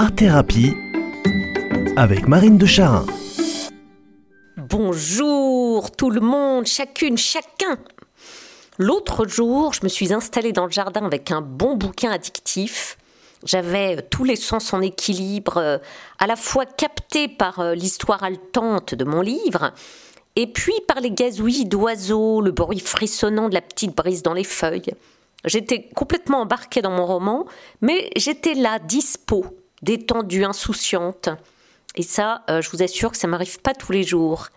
Art 0.00 0.14
Thérapie 0.14 0.76
avec 1.96 2.28
Marine 2.28 2.56
de 2.56 2.66
Charin. 2.66 3.04
Bonjour 4.56 5.90
tout 5.90 6.10
le 6.10 6.20
monde, 6.20 6.66
chacune, 6.66 7.18
chacun. 7.18 7.78
L'autre 8.78 9.26
jour, 9.26 9.72
je 9.72 9.80
me 9.82 9.88
suis 9.88 10.12
installée 10.12 10.52
dans 10.52 10.66
le 10.66 10.70
jardin 10.70 11.04
avec 11.04 11.32
un 11.32 11.40
bon 11.40 11.74
bouquin 11.74 12.12
addictif. 12.12 12.96
J'avais 13.44 14.00
tous 14.02 14.22
les 14.22 14.36
sens 14.36 14.72
en 14.72 14.82
équilibre, 14.82 15.56
euh, 15.56 15.78
à 16.20 16.28
la 16.28 16.36
fois 16.36 16.64
captés 16.64 17.26
par 17.26 17.58
euh, 17.58 17.74
l'histoire 17.74 18.22
haletante 18.22 18.94
de 18.94 19.04
mon 19.04 19.20
livre, 19.20 19.72
et 20.36 20.46
puis 20.46 20.74
par 20.86 21.00
les 21.00 21.10
gazouillis 21.10 21.66
d'oiseaux, 21.66 22.40
le 22.40 22.52
bruit 22.52 22.78
frissonnant 22.78 23.48
de 23.48 23.54
la 23.54 23.62
petite 23.62 23.96
brise 23.96 24.22
dans 24.22 24.34
les 24.34 24.44
feuilles. 24.44 24.94
J'étais 25.44 25.88
complètement 25.96 26.42
embarquée 26.42 26.82
dans 26.82 26.92
mon 26.92 27.04
roman, 27.04 27.46
mais 27.80 28.10
j'étais 28.14 28.54
là, 28.54 28.78
dispo, 28.78 29.44
détendue, 29.82 30.44
insouciante. 30.44 31.28
Et 31.94 32.02
ça, 32.02 32.42
euh, 32.50 32.60
je 32.60 32.70
vous 32.70 32.82
assure 32.82 33.10
que 33.12 33.16
ça 33.16 33.26
m'arrive 33.26 33.60
pas 33.60 33.74
tous 33.74 33.92
les 33.92 34.02
jours. 34.02 34.48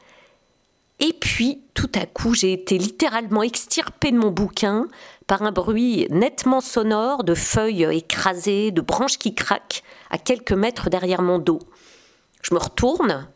Et 0.99 1.13
puis, 1.13 1.63
tout 1.73 1.89
à 1.95 2.05
coup, 2.05 2.35
j'ai 2.35 2.53
été 2.53 2.77
littéralement 2.77 3.41
extirpée 3.41 4.11
de 4.11 4.17
mon 4.17 4.29
bouquin 4.29 4.87
par 5.25 5.41
un 5.41 5.51
bruit 5.51 6.05
nettement 6.11 6.61
sonore 6.61 7.23
de 7.23 7.33
feuilles 7.33 7.87
écrasées, 7.91 8.69
de 8.69 8.81
branches 8.81 9.17
qui 9.17 9.33
craquent 9.33 9.81
à 10.11 10.19
quelques 10.19 10.51
mètres 10.51 10.91
derrière 10.91 11.23
mon 11.23 11.39
dos. 11.39 11.59
Je 12.43 12.53
me 12.53 12.59
retourne, 12.59 13.27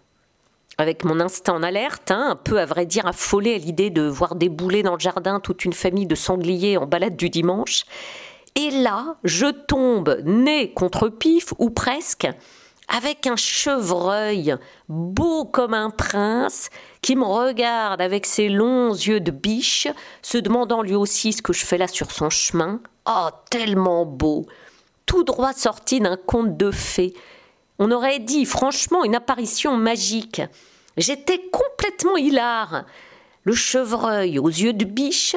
avec 0.77 1.03
mon 1.03 1.19
instinct 1.19 1.53
en 1.53 1.63
alerte, 1.63 2.11
hein, 2.11 2.27
un 2.31 2.35
peu 2.35 2.59
à 2.59 2.65
vrai 2.65 2.85
dire 2.85 3.07
affolé 3.07 3.55
à 3.55 3.57
l'idée 3.57 3.89
de 3.89 4.03
voir 4.03 4.35
débouler 4.35 4.83
dans 4.83 4.93
le 4.93 4.99
jardin 4.99 5.39
toute 5.39 5.65
une 5.65 5.73
famille 5.73 6.05
de 6.05 6.15
sangliers 6.15 6.77
en 6.77 6.85
balade 6.85 7.15
du 7.15 7.29
dimanche. 7.29 7.85
Et 8.55 8.71
là, 8.71 9.17
je 9.25 9.47
tombe 9.47 10.21
nez 10.23 10.71
contre 10.73 11.09
pif, 11.09 11.53
ou 11.59 11.69
presque, 11.69 12.27
avec 12.87 13.27
un 13.27 13.35
chevreuil 13.35 14.55
beau 14.87 15.43
comme 15.43 15.73
un 15.73 15.89
prince 15.89 16.69
qui 17.01 17.15
me 17.15 17.25
regarde 17.25 18.01
avec 18.01 18.25
ses 18.25 18.47
longs 18.47 18.93
yeux 18.93 19.19
de 19.19 19.31
biche, 19.31 19.87
se 20.21 20.37
demandant 20.37 20.81
lui 20.81 20.95
aussi 20.95 21.33
ce 21.33 21.41
que 21.41 21.51
je 21.51 21.65
fais 21.65 21.77
là 21.77 21.87
sur 21.87 22.11
son 22.11 22.29
chemin. 22.29 22.79
Oh, 23.07 23.27
tellement 23.49 24.05
beau 24.05 24.45
Tout 25.05 25.23
droit 25.23 25.53
sorti 25.53 25.99
d'un 25.99 26.17
conte 26.17 26.55
de 26.55 26.71
fées. 26.71 27.13
On 27.77 27.91
aurait 27.91 28.19
dit 28.19 28.45
franchement 28.45 29.03
une 29.03 29.15
apparition 29.15 29.75
magique. 29.75 30.41
J'étais 30.95 31.41
complètement 31.51 32.15
hilar. 32.15 32.85
Le 33.43 33.53
chevreuil 33.53 34.39
aux 34.39 34.47
yeux 34.47 34.73
de 34.73 34.85
biche 34.85 35.35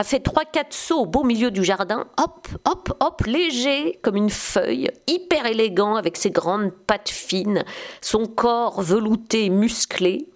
a 0.00 0.02
fait 0.02 0.20
trois 0.20 0.46
quatre 0.46 0.72
sauts 0.72 1.00
au 1.00 1.06
beau 1.06 1.24
milieu 1.24 1.50
du 1.50 1.62
jardin, 1.62 2.06
hop, 2.16 2.48
hop, 2.64 2.96
hop, 3.00 3.22
léger 3.26 3.98
comme 4.02 4.16
une 4.16 4.30
feuille, 4.30 4.90
hyper 5.06 5.44
élégant 5.44 5.94
avec 5.94 6.16
ses 6.16 6.30
grandes 6.30 6.72
pattes 6.72 7.10
fines, 7.10 7.64
son 8.00 8.24
corps 8.24 8.80
velouté 8.80 9.50
musclé. 9.50 10.26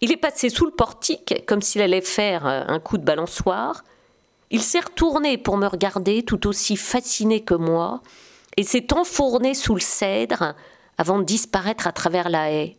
Il 0.00 0.12
est 0.12 0.16
passé 0.16 0.48
sous 0.48 0.64
le 0.64 0.70
portique 0.70 1.44
comme 1.48 1.60
s'il 1.60 1.82
allait 1.82 2.00
faire 2.02 2.46
euh, 2.46 2.62
un 2.68 2.78
coup 2.78 2.98
de 2.98 3.04
balançoire. 3.04 3.82
Il 4.52 4.62
s'est 4.62 4.78
retourné 4.78 5.38
pour 5.38 5.56
me 5.56 5.66
regarder 5.66 6.22
tout 6.22 6.46
aussi 6.46 6.76
fasciné 6.76 7.40
que 7.40 7.54
moi 7.54 8.02
et 8.56 8.62
s'est 8.62 8.92
enfourné 8.94 9.54
sous 9.54 9.74
le 9.74 9.80
cèdre 9.80 10.54
avant 10.98 11.18
de 11.18 11.24
disparaître 11.24 11.88
à 11.88 11.92
travers 11.92 12.28
la 12.28 12.52
haie 12.52 12.76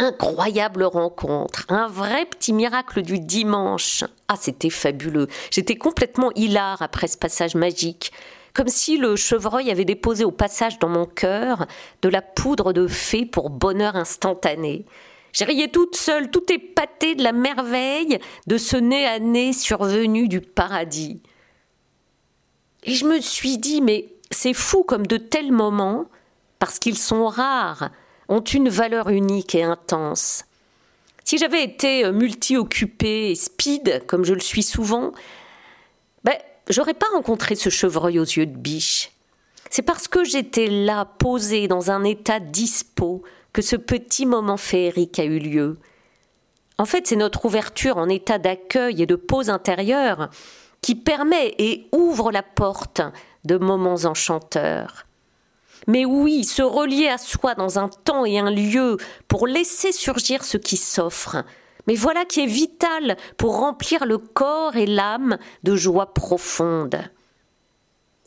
incroyable 0.00 0.82
rencontre, 0.84 1.66
un 1.68 1.86
vrai 1.86 2.24
petit 2.24 2.52
miracle 2.52 3.02
du 3.02 3.20
dimanche. 3.20 4.02
Ah, 4.28 4.36
c'était 4.40 4.70
fabuleux. 4.70 5.28
J'étais 5.50 5.76
complètement 5.76 6.32
hilar 6.34 6.80
après 6.80 7.06
ce 7.06 7.18
passage 7.18 7.54
magique. 7.54 8.10
Comme 8.54 8.68
si 8.68 8.96
le 8.96 9.14
chevreuil 9.14 9.70
avait 9.70 9.84
déposé 9.84 10.24
au 10.24 10.32
passage 10.32 10.78
dans 10.80 10.88
mon 10.88 11.06
cœur 11.06 11.66
de 12.02 12.08
la 12.08 12.22
poudre 12.22 12.72
de 12.72 12.88
fée 12.88 13.26
pour 13.26 13.50
bonheur 13.50 13.94
instantané. 13.94 14.86
J'ai 15.32 15.44
riais 15.44 15.68
toute 15.68 15.94
seule, 15.94 16.30
tout 16.30 16.50
épaté 16.52 17.14
de 17.14 17.22
la 17.22 17.32
merveille 17.32 18.18
de 18.48 18.58
ce 18.58 18.76
nez 18.76 19.06
à 19.06 19.20
nez 19.20 19.52
survenu 19.52 20.26
du 20.26 20.40
paradis. 20.40 21.22
Et 22.82 22.94
je 22.94 23.04
me 23.04 23.20
suis 23.20 23.58
dit, 23.58 23.82
mais 23.82 24.08
c'est 24.30 24.54
fou 24.54 24.82
comme 24.82 25.06
de 25.06 25.18
tels 25.18 25.52
moments, 25.52 26.06
parce 26.58 26.78
qu'ils 26.78 26.98
sont 26.98 27.26
rares, 27.26 27.90
ont 28.30 28.40
une 28.40 28.68
valeur 28.68 29.10
unique 29.10 29.54
et 29.54 29.64
intense. 29.64 30.44
Si 31.24 31.36
j'avais 31.36 31.62
été 31.62 32.04
euh, 32.04 32.12
multi-occupée 32.12 33.30
et 33.30 33.34
speed, 33.34 34.04
comme 34.06 34.24
je 34.24 34.32
le 34.32 34.40
suis 34.40 34.62
souvent, 34.62 35.12
ben, 36.24 36.36
j'aurais 36.68 36.94
pas 36.94 37.08
rencontré 37.12 37.56
ce 37.56 37.68
chevreuil 37.68 38.18
aux 38.18 38.24
yeux 38.24 38.46
de 38.46 38.56
biche. 38.56 39.10
C'est 39.68 39.82
parce 39.82 40.08
que 40.08 40.24
j'étais 40.24 40.68
là, 40.68 41.04
posée 41.04 41.68
dans 41.68 41.90
un 41.90 42.04
état 42.04 42.40
dispo, 42.40 43.22
que 43.52 43.62
ce 43.62 43.76
petit 43.76 44.26
moment 44.26 44.56
féerique 44.56 45.18
a 45.18 45.24
eu 45.24 45.38
lieu. 45.38 45.78
En 46.78 46.84
fait, 46.84 47.08
c'est 47.08 47.16
notre 47.16 47.44
ouverture 47.44 47.96
en 47.96 48.08
état 48.08 48.38
d'accueil 48.38 49.02
et 49.02 49.06
de 49.06 49.16
pause 49.16 49.50
intérieure 49.50 50.30
qui 50.82 50.94
permet 50.94 51.54
et 51.58 51.88
ouvre 51.92 52.32
la 52.32 52.42
porte 52.42 53.02
de 53.44 53.58
moments 53.58 54.04
enchanteurs. 54.04 55.04
Mais 55.86 56.04
oui, 56.04 56.44
se 56.44 56.62
relier 56.62 57.08
à 57.08 57.18
soi 57.18 57.54
dans 57.54 57.78
un 57.78 57.88
temps 57.88 58.24
et 58.24 58.38
un 58.38 58.50
lieu 58.50 58.96
pour 59.28 59.46
laisser 59.46 59.92
surgir 59.92 60.44
ce 60.44 60.56
qui 60.56 60.76
s'offre. 60.76 61.44
Mais 61.86 61.94
voilà 61.94 62.24
qui 62.24 62.40
est 62.40 62.46
vital 62.46 63.16
pour 63.36 63.58
remplir 63.58 64.04
le 64.04 64.18
corps 64.18 64.76
et 64.76 64.86
l'âme 64.86 65.38
de 65.62 65.76
joie 65.76 66.12
profonde. 66.12 67.00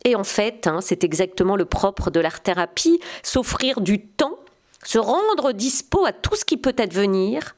Et 0.03 0.15
en 0.15 0.23
fait, 0.23 0.67
hein, 0.67 0.79
c'est 0.81 1.03
exactement 1.03 1.55
le 1.55 1.65
propre 1.65 2.11
de 2.11 2.19
l'art-thérapie, 2.19 2.99
s'offrir 3.21 3.79
du 3.79 4.05
temps, 4.05 4.37
se 4.83 4.97
rendre 4.97 5.53
dispo 5.53 6.05
à 6.05 6.11
tout 6.11 6.35
ce 6.35 6.43
qui 6.43 6.57
peut 6.57 6.75
advenir, 6.77 7.55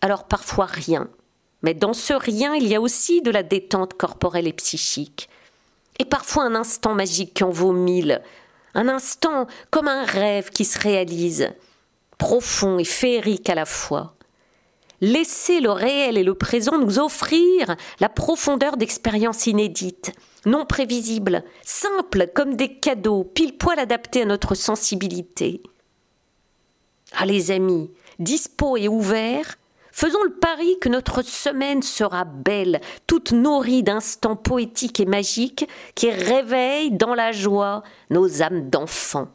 alors 0.00 0.24
parfois 0.24 0.66
rien. 0.66 1.08
Mais 1.62 1.74
dans 1.74 1.92
ce 1.92 2.12
rien, 2.12 2.54
il 2.54 2.68
y 2.68 2.76
a 2.76 2.80
aussi 2.80 3.20
de 3.20 3.32
la 3.32 3.42
détente 3.42 3.94
corporelle 3.94 4.46
et 4.46 4.52
psychique. 4.52 5.28
Et 5.98 6.04
parfois 6.04 6.44
un 6.44 6.54
instant 6.54 6.94
magique 6.94 7.34
qui 7.34 7.42
en 7.42 7.50
vaut 7.50 7.72
mille, 7.72 8.22
un 8.74 8.88
instant 8.88 9.46
comme 9.70 9.88
un 9.88 10.04
rêve 10.04 10.50
qui 10.50 10.64
se 10.64 10.78
réalise, 10.78 11.50
profond 12.18 12.78
et 12.78 12.84
féerique 12.84 13.48
à 13.50 13.54
la 13.54 13.64
fois. 13.66 14.14
Laissez 15.00 15.60
le 15.60 15.70
réel 15.70 16.18
et 16.18 16.24
le 16.24 16.34
présent 16.34 16.78
nous 16.78 16.98
offrir 16.98 17.76
la 18.00 18.08
profondeur 18.08 18.76
d'expériences 18.76 19.46
inédites, 19.46 20.12
non 20.44 20.66
prévisibles, 20.66 21.44
simples 21.62 22.28
comme 22.34 22.56
des 22.56 22.74
cadeaux, 22.74 23.22
pile 23.22 23.56
poil 23.56 23.78
adaptés 23.78 24.22
à 24.22 24.26
notre 24.26 24.56
sensibilité. 24.56 25.62
Ah 27.12 27.26
les 27.26 27.52
amis, 27.52 27.90
dispo 28.18 28.76
et 28.76 28.88
ouverts, 28.88 29.56
Faisons 30.00 30.22
le 30.22 30.30
pari 30.30 30.78
que 30.80 30.88
notre 30.88 31.22
semaine 31.22 31.82
sera 31.82 32.24
belle, 32.24 32.80
toute 33.08 33.32
nourrie 33.32 33.82
d'instants 33.82 34.36
poétiques 34.36 35.00
et 35.00 35.06
magiques 35.06 35.68
qui 35.96 36.08
réveillent 36.08 36.92
dans 36.92 37.16
la 37.16 37.32
joie 37.32 37.82
nos 38.08 38.40
âmes 38.40 38.70
d'enfants. 38.70 39.26